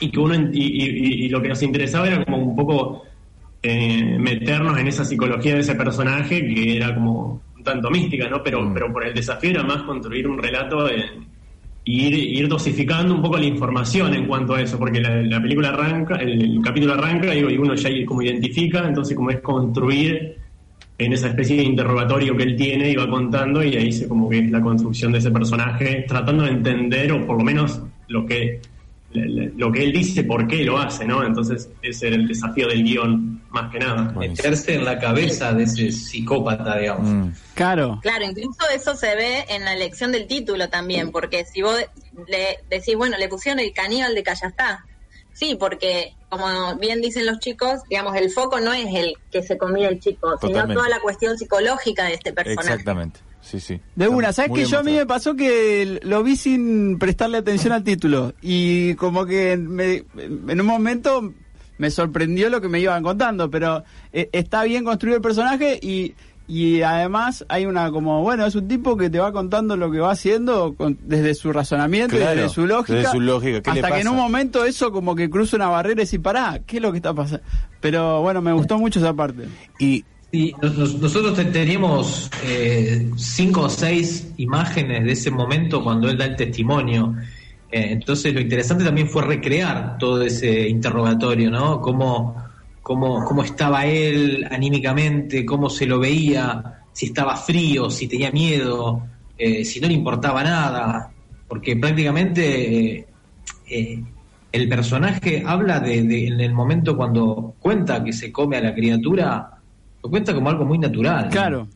y 0.00 0.10
que 0.10 0.20
uno, 0.20 0.34
y 0.52 1.30
lo 1.30 1.40
que 1.40 1.48
nos 1.48 1.62
interesaba 1.62 2.08
era 2.08 2.22
como 2.26 2.36
un 2.36 2.54
poco 2.54 3.04
eh, 3.62 4.18
meternos 4.18 4.78
en 4.78 4.88
esa 4.88 5.04
psicología 5.04 5.54
de 5.54 5.60
ese 5.60 5.74
personaje 5.74 6.46
que 6.46 6.76
era 6.76 6.94
como 6.94 7.40
un 7.56 7.64
tanto 7.64 7.90
mística, 7.90 8.28
¿no? 8.28 8.42
Pero, 8.42 8.62
mm. 8.62 8.74
pero 8.74 8.92
por 8.92 9.06
el 9.06 9.14
desafío 9.14 9.50
era 9.50 9.62
más 9.62 9.82
construir 9.84 10.28
un 10.28 10.38
relato 10.38 10.88
y 11.84 12.06
ir, 12.06 12.14
ir, 12.14 12.48
dosificando 12.48 13.14
un 13.14 13.22
poco 13.22 13.38
la 13.38 13.46
información 13.46 14.12
en 14.12 14.26
cuanto 14.26 14.54
a 14.54 14.60
eso, 14.60 14.78
porque 14.78 15.00
la, 15.00 15.40
película 15.40 15.70
arranca, 15.70 16.16
el, 16.16 16.60
capítulo 16.62 16.92
arranca 16.92 17.34
y, 17.34 17.42
uno 17.42 17.74
ya 17.74 17.90
como 18.04 18.20
identifica, 18.20 18.86
entonces 18.86 19.16
como 19.16 19.30
es 19.30 19.40
construir 19.40 20.36
en 21.04 21.12
esa 21.12 21.28
especie 21.28 21.56
de 21.56 21.62
interrogatorio 21.62 22.36
que 22.36 22.42
él 22.42 22.56
tiene 22.56 22.90
y 22.90 22.96
va 22.96 23.08
contando 23.08 23.62
y 23.62 23.76
ahí 23.76 23.92
se 23.92 24.06
como 24.06 24.28
que 24.28 24.38
es 24.38 24.50
la 24.50 24.60
construcción 24.60 25.12
de 25.12 25.18
ese 25.18 25.30
personaje, 25.30 26.04
tratando 26.06 26.44
de 26.44 26.50
entender 26.50 27.10
o 27.12 27.26
por 27.26 27.38
lo 27.38 27.44
menos 27.44 27.80
lo 28.08 28.26
que 28.26 28.60
lo 29.12 29.72
que 29.72 29.82
él 29.82 29.92
dice, 29.92 30.22
por 30.22 30.46
qué 30.46 30.64
lo 30.64 30.78
hace, 30.78 31.04
¿no? 31.04 31.24
Entonces 31.24 31.68
ese 31.82 32.08
era 32.08 32.16
el 32.16 32.28
desafío 32.28 32.68
del 32.68 32.84
guion, 32.84 33.42
más 33.50 33.70
que 33.72 33.80
nada. 33.80 34.12
Meterse 34.12 34.74
en 34.74 34.84
la 34.84 35.00
cabeza 35.00 35.52
de 35.52 35.64
ese 35.64 35.90
psicópata, 35.90 36.78
digamos. 36.78 37.08
Mm. 37.08 37.28
Claro. 37.54 37.98
Claro, 38.02 38.24
incluso 38.24 38.60
eso 38.72 38.94
se 38.94 39.16
ve 39.16 39.46
en 39.48 39.64
la 39.64 39.74
elección 39.74 40.12
del 40.12 40.28
título 40.28 40.68
también, 40.68 41.10
porque 41.10 41.44
si 41.44 41.60
vos 41.60 41.76
le 42.28 42.58
decís, 42.68 42.94
bueno, 42.96 43.16
le 43.18 43.28
pusieron 43.28 43.58
el 43.58 43.72
caníbal 43.72 44.14
de 44.14 44.22
Callastá. 44.22 44.84
Sí, 45.40 45.56
porque 45.58 46.12
como 46.28 46.44
bien 46.76 47.00
dicen 47.00 47.24
los 47.24 47.38
chicos, 47.38 47.80
digamos, 47.88 48.14
el 48.14 48.30
foco 48.30 48.60
no 48.60 48.74
es 48.74 48.94
el 48.94 49.14
que 49.32 49.42
se 49.42 49.56
comía 49.56 49.88
el 49.88 49.98
chico, 49.98 50.36
sino 50.38 50.68
toda 50.68 50.86
la 50.90 51.00
cuestión 51.00 51.38
psicológica 51.38 52.04
de 52.04 52.12
este 52.12 52.34
personaje. 52.34 52.68
Exactamente. 52.68 53.20
Sí, 53.40 53.58
sí. 53.58 53.80
De 53.96 54.06
una, 54.06 54.34
¿sabes 54.34 54.52
que 54.52 54.66
yo 54.66 54.80
a 54.80 54.82
mí 54.82 54.92
me 54.92 55.06
pasó 55.06 55.34
que 55.34 55.98
lo 56.02 56.22
vi 56.22 56.36
sin 56.36 56.98
prestarle 56.98 57.38
atención 57.38 57.72
al 57.72 57.84
título? 57.84 58.34
Y 58.42 58.94
como 58.96 59.24
que 59.24 59.52
en 59.52 60.60
un 60.60 60.66
momento 60.66 61.32
me 61.78 61.90
sorprendió 61.90 62.50
lo 62.50 62.60
que 62.60 62.68
me 62.68 62.78
iban 62.78 63.02
contando, 63.02 63.50
pero 63.50 63.82
eh, 64.12 64.28
está 64.32 64.64
bien 64.64 64.84
construido 64.84 65.16
el 65.16 65.22
personaje 65.22 65.80
y, 65.80 66.14
y 66.50 66.82
además 66.82 67.44
hay 67.48 67.66
una 67.66 67.92
como, 67.92 68.22
bueno, 68.22 68.44
es 68.44 68.56
un 68.56 68.66
tipo 68.66 68.96
que 68.96 69.08
te 69.08 69.20
va 69.20 69.32
contando 69.32 69.76
lo 69.76 69.88
que 69.90 70.00
va 70.00 70.10
haciendo 70.10 70.74
desde 71.02 71.34
su 71.34 71.52
razonamiento, 71.52 72.16
desde 72.16 72.48
su 72.48 72.66
lógica, 72.66 73.12
su 73.12 73.20
lógica. 73.20 73.70
hasta 73.70 73.92
que 73.92 74.00
en 74.00 74.08
un 74.08 74.16
momento 74.16 74.64
eso 74.64 74.90
como 74.90 75.14
que 75.14 75.30
cruza 75.30 75.56
una 75.56 75.68
barrera 75.68 76.02
y 76.02 76.04
dice, 76.04 76.18
pará, 76.18 76.60
¿qué 76.66 76.78
es 76.78 76.82
lo 76.82 76.90
que 76.90 76.98
está 76.98 77.14
pasando? 77.14 77.44
Pero 77.80 78.20
bueno, 78.22 78.42
me 78.42 78.52
gustó 78.52 78.78
mucho 78.78 78.98
esa 78.98 79.14
parte. 79.14 79.44
Y 79.78 80.04
Sí, 80.32 80.54
nosotros 80.62 81.34
teníamos 81.50 82.30
eh, 82.44 83.10
cinco 83.16 83.62
o 83.62 83.68
seis 83.68 84.32
imágenes 84.36 85.04
de 85.04 85.12
ese 85.12 85.30
momento 85.32 85.82
cuando 85.82 86.08
él 86.08 86.16
da 86.16 86.26
el 86.26 86.36
testimonio. 86.36 87.16
Eh, 87.72 87.88
entonces 87.90 88.32
lo 88.32 88.40
interesante 88.40 88.84
también 88.84 89.08
fue 89.08 89.22
recrear 89.22 89.98
todo 89.98 90.22
ese 90.22 90.68
interrogatorio, 90.68 91.50
¿no? 91.50 91.80
Cómo, 91.80 92.36
cómo, 92.82 93.24
cómo 93.24 93.42
estaba 93.42 93.86
él 93.86 94.46
anímicamente, 94.50 95.44
cómo 95.44 95.70
se 95.70 95.86
lo 95.86 95.98
veía, 95.98 96.84
si 96.92 97.06
estaba 97.06 97.36
frío, 97.36 97.90
si 97.90 98.08
tenía 98.08 98.30
miedo, 98.30 99.02
eh, 99.38 99.64
si 99.64 99.80
no 99.80 99.88
le 99.88 99.94
importaba 99.94 100.42
nada, 100.42 101.10
porque 101.48 101.76
prácticamente 101.76 103.06
el 104.52 104.68
personaje 104.68 105.42
habla 105.46 105.80
de, 105.80 106.26
en 106.26 106.40
el 106.40 106.52
momento 106.52 106.96
cuando 106.96 107.54
cuenta 107.58 108.02
que 108.02 108.12
se 108.12 108.32
come 108.32 108.56
a 108.56 108.60
la 108.60 108.74
criatura, 108.74 109.50
lo 110.02 110.10
cuenta 110.10 110.34
como 110.34 110.50
algo 110.50 110.64
muy 110.64 110.78
natural. 110.78 111.28
Claro. 111.30 111.68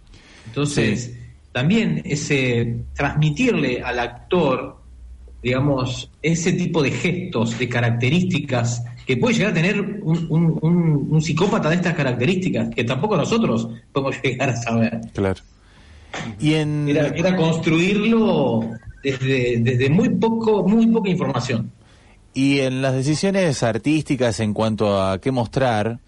Entonces, 0.47 1.17
también 1.53 2.03
ese 2.05 2.81
transmitirle 2.95 3.81
al 3.81 3.99
actor, 4.01 4.74
digamos, 5.45 6.11
ese 6.23 6.53
tipo 6.55 6.83
de 6.83 6.91
gestos, 6.91 7.59
de 7.59 7.69
características 7.69 8.83
que 9.07 9.19
puede 9.19 9.35
llegar 9.35 9.51
a 9.51 9.55
tener 9.55 9.79
un, 9.79 11.21
psicópata 11.21 11.69
de 11.69 11.77
estas 11.77 11.95
características, 11.95 12.71
que 12.75 12.83
tampoco 12.83 13.17
nosotros 13.19 13.69
podemos 13.93 14.17
llegar 14.23 14.49
a 14.49 14.57
saber. 14.57 15.01
Claro. 15.13 15.41
Y 16.41 16.55
en... 16.55 16.89
era, 16.89 17.37
construirlo 17.37 18.71
desde, 19.03 19.59
desde 19.59 19.91
muy 19.91 20.09
poco, 20.09 20.67
muy 20.67 20.87
poca 20.87 21.11
información. 21.11 21.71
Y 22.33 22.61
en 22.61 22.81
las 22.81 22.95
decisiones 22.95 23.63
artísticas 23.63 24.41
en 24.41 24.55
cuanto 24.55 25.03
a 25.03 25.21
qué 25.21 25.31
mostrar, 25.31 25.99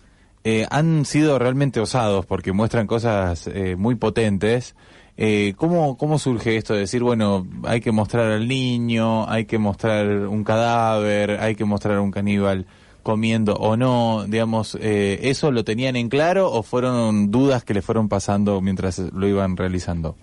eh, 0.44 0.66
han 0.70 1.04
sido 1.04 1.38
realmente 1.38 1.78
osados 1.78 2.24
porque 2.24 2.52
muestran 2.52 2.86
cosas 2.86 3.48
eh, 3.48 3.76
muy 3.76 3.96
potentes. 3.96 4.74
Eh, 5.18 5.54
¿cómo, 5.56 5.96
¿Cómo 5.96 6.18
surge 6.18 6.56
esto 6.56 6.74
de 6.74 6.80
decir, 6.80 7.02
bueno, 7.02 7.46
hay 7.64 7.80
que 7.80 7.90
mostrar 7.90 8.32
al 8.32 8.46
niño, 8.46 9.28
hay 9.28 9.46
que 9.46 9.58
mostrar 9.58 10.26
un 10.26 10.44
cadáver, 10.44 11.40
hay 11.40 11.54
que 11.54 11.64
mostrar 11.64 11.98
un 12.00 12.10
caníbal 12.10 12.66
comiendo 13.02 13.54
o 13.54 13.76
no? 13.76 14.26
Digamos, 14.28 14.76
eh, 14.80 15.20
¿eso 15.22 15.50
lo 15.50 15.64
tenían 15.64 15.96
en 15.96 16.08
claro 16.08 16.52
o 16.52 16.62
fueron 16.62 17.30
dudas 17.30 17.64
que 17.64 17.72
le 17.72 17.80
fueron 17.80 18.08
pasando 18.08 18.60
mientras 18.60 18.98
lo 18.98 19.26
iban 19.26 19.56
realizando? 19.56 20.16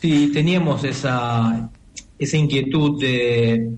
Sí, 0.00 0.30
teníamos 0.32 0.82
esa, 0.82 1.70
esa 2.18 2.36
inquietud 2.36 3.00
de 3.00 3.70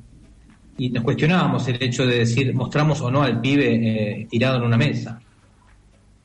y 0.78 0.90
nos 0.90 1.04
cuestionábamos 1.04 1.68
el 1.68 1.80
hecho 1.80 2.04
de 2.06 2.21
decir, 2.21 2.52
mostramos 2.54 3.00
o 3.02 3.11
no 3.11 3.23
al 3.23 3.40
pibe 3.40 3.75
eh, 3.75 4.26
tirado 4.28 4.56
en 4.56 4.62
una 4.64 4.76
mesa. 4.76 5.21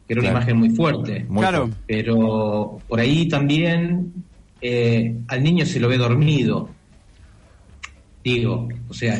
Que 0.07 0.13
era 0.13 0.21
una 0.21 0.31
imagen 0.31 0.57
muy 0.57 0.69
fuerte. 0.69 1.25
claro. 1.35 1.69
Pero 1.85 2.79
por 2.87 2.99
ahí 2.99 3.27
también 3.27 4.13
eh, 4.61 5.15
al 5.27 5.43
niño 5.43 5.65
se 5.65 5.79
lo 5.79 5.89
ve 5.89 5.97
dormido. 5.97 6.69
Digo, 8.23 8.67
o 8.89 8.93
sea, 8.93 9.17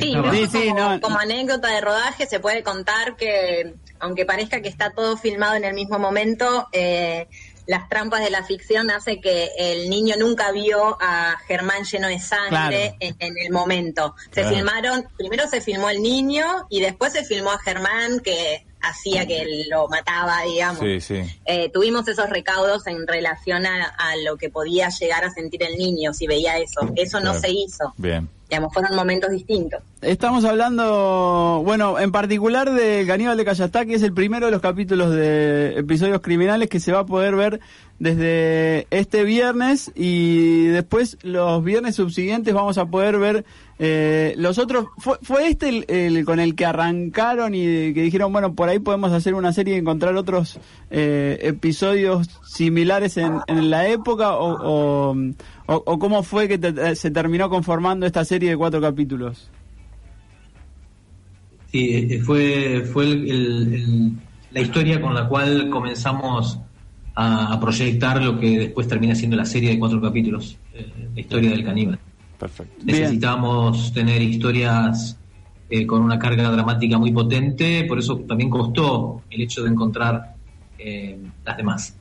como, 1.02 1.18
anécdota 1.18 1.70
de 1.70 1.80
rodaje 1.80 2.26
se 2.26 2.42
puede 2.42 2.62
contar 2.62 3.16
que, 3.16 3.76
aunque 4.00 4.26
parezca 4.26 4.62
que 4.62 4.68
está 4.68 4.90
todo 4.90 5.16
filmado 5.16 5.56
en 5.56 5.64
el 5.64 5.74
mismo 5.74 5.98
momento, 5.98 6.68
eh, 6.74 7.28
las 7.68 7.88
trampas 7.88 8.22
de 8.22 8.30
la 8.30 8.44
ficción 8.44 8.92
hace 8.92 9.22
que 9.22 9.52
el 9.58 9.90
niño 9.90 10.16
nunca 10.20 10.52
vio 10.52 10.98
a 11.00 11.38
Germán 11.48 11.84
lleno 11.84 12.08
de 12.08 12.20
sangre 12.20 12.96
en, 13.00 13.16
el 13.20 13.52
momento. 13.52 14.14
Se 14.32 14.44
filmaron, 14.46 15.06
primero 15.18 15.48
se 15.48 15.62
filmó 15.62 15.90
el 15.90 16.02
niño 16.02 16.46
y 16.70 16.82
después 16.82 17.14
se 17.14 17.24
filmó 17.24 17.52
a 17.52 17.60
Germán 17.60 18.20
que 18.20 18.67
hacía 18.82 19.26
que 19.26 19.66
lo 19.70 19.88
mataba, 19.88 20.42
digamos. 20.44 20.82
Eh, 20.84 21.70
tuvimos 21.74 22.08
esos 22.08 22.30
recaudos 22.30 22.88
en 22.88 23.08
relación 23.08 23.66
a, 23.66 24.16
lo 24.24 24.38
que 24.38 24.50
podía 24.50 24.90
llegar 24.90 25.24
a 25.24 25.30
sentir 25.30 25.64
el 25.64 25.78
niño 25.78 26.14
si 26.14 26.28
veía 26.28 26.58
eso. 26.58 26.92
Eso 26.96 27.20
no 27.20 27.34
se 27.34 27.50
hizo. 27.50 27.94
Bien 27.98 28.30
digamos, 28.50 28.74
fueron 28.74 28.96
momentos 28.96 29.30
distintos. 29.32 29.82
Estamos 30.02 30.46
hablando, 30.46 31.62
bueno, 31.66 32.00
en 32.00 32.12
particular 32.12 32.72
de 32.72 33.04
Ganíbal 33.06 33.36
de 33.36 33.46
Callastá, 33.46 33.86
que 33.86 33.96
es 33.96 34.04
el 34.04 34.14
primero 34.14 34.46
de 34.46 34.52
los 34.52 34.62
capítulos 34.62 35.12
de 35.12 35.80
episodios 35.80 36.22
criminales 36.22 36.70
que 36.70 36.80
se 36.80 36.92
va 36.92 37.00
a 37.00 37.06
poder 37.06 37.36
ver 37.36 37.60
desde 38.00 38.86
este 38.92 39.24
viernes 39.24 39.92
y 39.96 40.68
después 40.68 41.18
los 41.24 41.64
viernes 41.64 41.96
subsiguientes 41.96 42.54
vamos 42.54 42.78
a 42.78 42.86
poder 42.86 43.18
ver 43.18 43.44
eh, 43.80 44.34
los 44.38 44.58
otros. 44.60 44.86
¿Fue, 44.98 45.18
fue 45.22 45.48
este 45.48 45.84
el, 45.88 46.26
con 46.26 46.40
el 46.40 46.56
que 46.56 46.66
arrancaron 46.66 47.56
y 47.56 47.94
que 47.94 48.02
dijeron, 48.02 48.32
bueno, 48.32 48.54
por 48.54 48.70
ahí 48.70 48.80
podemos 48.80 49.12
hacer 49.12 49.34
una 49.34 49.52
serie 49.52 49.76
y 49.76 49.80
encontrar 49.80 50.16
otros 50.16 50.60
eh, 50.90 51.40
episodios 51.42 52.30
similares 52.46 53.18
en, 53.18 53.40
en 53.48 53.70
la 53.70 53.88
época 53.88 54.36
o, 54.36 55.12
o, 55.12 55.16
cómo 55.68 56.24
fue 56.24 56.48
que 56.48 56.60
eh, 56.62 56.96
se 56.96 57.12
terminó 57.12 57.50
conformando 57.50 58.06
esta 58.06 58.24
serie 58.24 58.52
de 58.52 58.58
cuatro 58.58 58.82
capítulos? 58.82 59.50
Sí, 61.72 62.20
fue, 62.20 62.88
fue 62.92 63.06
la 64.52 64.62
historia 64.62 65.02
con 65.02 65.14
la 65.14 65.28
cual 65.28 65.70
comenzamos 65.70 66.60
a, 67.16 67.60
proyectar 67.60 68.24
lo 68.24 68.40
que 68.40 68.60
después 68.60 68.88
termina 68.88 69.14
siendo 69.14 69.36
la 69.36 69.46
serie 69.46 69.72
de 69.72 69.80
cuatro 69.80 70.02
capítulos, 70.02 70.58
eh, 70.74 71.10
la 71.14 71.20
historia 71.20 71.50
del 71.50 71.66
caníbal. 71.66 72.00
Perfecto. 72.40 72.86
Necesitamos 72.86 73.92
tener 73.92 74.22
historias 74.22 75.18
eh, 75.70 75.86
con 75.86 76.02
una 76.02 76.18
carga 76.18 76.50
dramática 76.50 76.98
muy 76.98 77.12
potente, 77.12 77.84
por 77.84 78.00
eso 78.00 78.18
también 78.20 78.50
costó 78.50 79.24
el 79.30 79.42
hecho 79.42 79.64
de 79.64 79.70
encontrar 79.70 80.36
las 81.44 81.58
demás. 81.58 81.98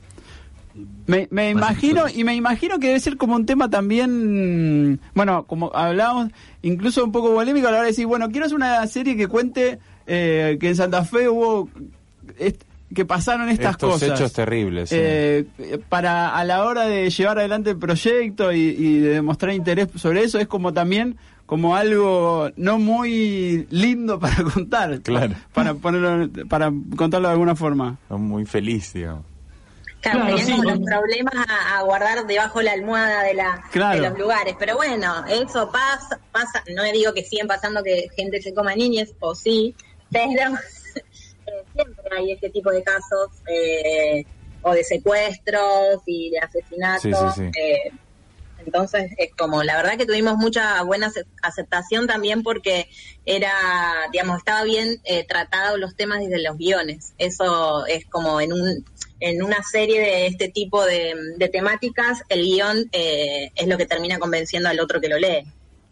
Me, 1.07 1.27
me 1.31 1.49
imagino, 1.49 2.05
y 2.13 2.23
me 2.23 2.35
imagino 2.35 2.79
que 2.79 2.87
debe 2.87 2.99
ser 2.99 3.17
como 3.17 3.35
un 3.35 3.45
tema 3.45 3.69
también, 3.69 4.99
bueno, 5.15 5.43
como 5.45 5.71
hablábamos, 5.75 6.29
incluso 6.61 7.03
un 7.03 7.11
poco 7.11 7.33
polémico 7.33 7.67
a 7.67 7.71
la 7.71 7.77
hora 7.77 7.85
de 7.85 7.91
decir, 7.91 8.05
bueno, 8.07 8.29
quiero 8.29 8.45
hacer 8.45 8.55
una 8.57 8.85
serie 8.87 9.15
que 9.15 9.27
cuente 9.27 9.79
eh, 10.05 10.57
que 10.59 10.67
en 10.69 10.75
Santa 10.75 11.03
Fe 11.05 11.29
hubo, 11.29 11.69
que 12.93 13.05
pasaron 13.05 13.49
estas 13.49 13.71
Estos 13.71 13.93
cosas. 13.93 14.09
hechos 14.19 14.33
terribles. 14.33 14.89
sí. 14.89 14.95
Eh, 14.99 15.45
para 15.89 16.35
a 16.35 16.43
la 16.45 16.63
hora 16.65 16.85
de 16.85 17.09
llevar 17.09 17.39
adelante 17.39 17.71
el 17.71 17.77
proyecto 17.77 18.51
y, 18.53 18.59
y 18.59 18.99
de 18.99 19.09
demostrar 19.09 19.53
interés 19.53 19.89
sobre 19.95 20.23
eso 20.23 20.39
es 20.39 20.47
como 20.47 20.73
también 20.73 21.17
como 21.45 21.75
algo 21.77 22.49
no 22.57 22.77
muy 22.79 23.67
lindo 23.71 24.19
para 24.19 24.43
contar 24.53 25.01
Claro. 25.01 25.33
para 25.53 25.73
ponerlo 25.75 26.29
para 26.47 26.71
contarlo 26.95 27.27
de 27.29 27.33
alguna 27.33 27.55
forma 27.55 27.97
Muy 28.09 28.45
feliz, 28.45 28.93
digamos. 28.93 29.23
Claro, 30.11 30.19
Claro, 30.19 30.35
tenían 30.37 30.45
sí, 30.47 30.51
como 30.63 30.63
¿no? 30.63 30.75
los 30.75 30.85
problemas 30.85 31.33
a, 31.49 31.77
a 31.79 31.81
guardar 31.83 32.25
debajo 32.27 32.61
la 32.61 32.71
almohada 32.73 33.23
de, 33.23 33.33
la, 33.33 33.63
Claro. 33.71 34.01
de 34.01 34.09
los 34.09 34.19
lugares. 34.19 34.55
Pero 34.59 34.75
bueno, 34.75 35.25
eso 35.29 35.71
pasa, 35.71 36.19
pasa. 36.31 36.63
No 36.75 36.83
digo 36.83 37.13
que 37.13 37.23
siguen 37.23 37.47
pasando 37.47 37.83
que 37.83 38.07
gente 38.15 38.41
se 38.41 38.53
coma 38.53 38.75
niñas, 38.75 39.09
o 39.19 39.35
sí, 39.35 39.75
pero 40.11 40.29
eh, 40.95 41.63
siempre 41.73 42.17
hay 42.17 42.31
este 42.31 42.49
tipo 42.49 42.71
de 42.71 42.83
casos, 42.83 43.29
eh, 43.47 44.25
o 44.61 44.73
de 44.73 44.83
secuestros 44.83 46.01
y 46.05 46.31
de 46.31 46.39
asesinatos. 46.39 47.01
Sí, 47.01 47.11
sí, 47.13 47.51
sí. 47.53 47.59
eh, 47.59 47.91
entonces 48.67 49.11
es 49.17 49.31
como, 49.35 49.63
la 49.63 49.75
verdad 49.77 49.97
que 49.97 50.05
tuvimos 50.05 50.37
mucha 50.37 50.81
buena 50.83 51.07
ace- 51.07 51.25
aceptación 51.41 52.05
también 52.05 52.43
porque 52.43 52.87
era, 53.25 53.51
digamos, 54.11 54.37
estaba 54.37 54.63
bien 54.63 54.99
eh, 55.03 55.25
tratado 55.27 55.77
los 55.77 55.95
temas 55.95 56.19
desde 56.19 56.43
los 56.43 56.57
guiones. 56.57 57.13
Eso 57.17 57.85
es 57.87 58.05
como 58.05 58.39
en 58.39 58.53
un 58.53 58.85
en 59.19 59.41
una 59.41 59.63
serie 59.63 59.99
de 59.99 60.27
este 60.27 60.47
tipo 60.49 60.85
de, 60.85 61.15
temáticas, 61.51 62.21
el 62.29 62.43
guion 62.43 62.87
eh, 62.91 63.49
es 63.55 63.67
lo 63.67 63.75
que 63.75 63.87
termina 63.87 64.19
convenciendo 64.19 64.69
al 64.69 64.79
otro 64.79 65.01
que 65.01 65.09
lo 65.09 65.17
lee. 65.17 65.43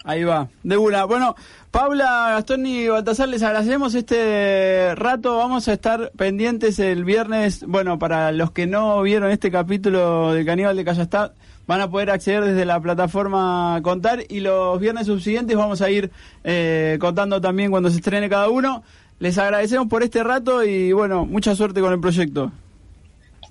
ahí 0.03 0.24
va 0.24 0.48
de 0.62 0.77
una 0.77 1.05
bueno 1.05 1.36
Paula 1.72 2.34
Gastón 2.36 2.67
y 2.67 2.88
Baltasar 2.88 3.27
les 3.27 3.41
agradecemos 3.41 3.96
este 3.96 4.94
rato 4.94 5.38
vamos 5.38 5.67
a 5.67 5.74
estar 5.74 6.12
pendientes 6.15 6.77
el 6.77 7.03
viernes 7.03 7.63
bueno 7.65 7.98
para 7.98 8.32
los 8.32 8.51
que 8.51 8.67
no 8.67 9.01
vieron 9.01 9.32
este 9.32 9.50
capítulo 9.50 10.32
de 10.34 10.46
Caníbal 10.46 10.75
de 10.77 10.86
Callastad 10.86 11.32
van 11.67 11.81
a 11.81 11.89
poder 11.89 12.10
acceder 12.12 12.43
desde 12.43 12.65
la 12.65 12.79
plataforma 12.79 13.79
Contar 13.84 14.24
y 14.29 14.39
los 14.39 14.79
viernes 14.79 15.07
subsiguientes 15.07 15.55
vamos 15.55 15.81
a 15.81 15.89
ir 15.89 16.12
eh, 16.43 16.98
contando 17.00 17.41
también 17.41 17.72
cuando 17.72 17.89
se 17.89 17.98
estrene 17.98 18.29
cada 18.29 18.50
uno. 18.50 18.84
Les 19.19 19.38
agradecemos 19.38 19.88
por 19.88 20.03
este 20.03 20.24
rato 20.24 20.63
y 20.63 20.91
bueno, 20.91 21.25
mucha 21.25 21.55
suerte 21.55 21.81
con 21.81 21.93
el 21.93 22.00
proyecto. 22.00 22.51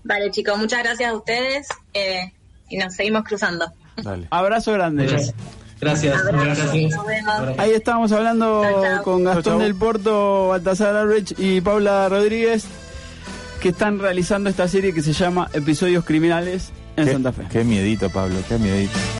Vale, 0.05 0.31
chicos, 0.31 0.59
muchas 0.59 0.83
gracias 0.83 1.11
a 1.11 1.17
ustedes 1.17 1.69
eh, 1.95 2.33
y 2.69 2.77
nos 2.77 2.95
seguimos 2.95 3.25
cruzando. 3.25 3.67
Dale. 4.03 4.27
Abrazo 4.31 4.73
grande. 4.73 5.07
Gracias. 5.07 5.35
Gracias. 5.81 6.17
Abrazo, 6.19 6.45
gracias. 6.45 6.97
nos 6.97 7.07
vemos. 7.07 7.59
Ahí 7.59 7.73
estábamos 7.73 8.13
hablando 8.13 8.63
Chau, 8.63 8.83
chau. 8.83 9.03
con 9.03 9.25
Gastón 9.25 9.43
chau. 9.55 9.59
del 9.61 9.75
Porto, 9.75 10.49
Baltasar 10.49 10.97
Albrecht 10.97 11.39
y 11.39 11.61
Paula 11.61 12.09
Rodríguez 12.09 12.67
que 13.61 13.71
están 13.71 13.99
realizando 13.99 14.51
esta 14.51 14.69
serie 14.69 14.93
que 14.93 15.01
se 15.01 15.15
llama 15.15 15.49
Episodios 15.55 16.05
Criminales 16.05 16.71
en 16.97 17.07
Santa 17.11 17.33
Fe. 17.33 17.45
Qué 17.51 17.65
miedito, 17.65 18.11
Pablo, 18.11 18.37
qué 18.49 18.59
miedito. 18.59 18.99